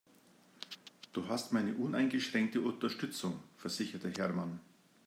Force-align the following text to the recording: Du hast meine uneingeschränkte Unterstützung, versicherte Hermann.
Du 1.13 1.27
hast 1.27 1.53
meine 1.53 1.75
uneingeschränkte 1.75 2.59
Unterstützung, 2.61 3.39
versicherte 3.55 4.09
Hermann. 4.09 4.59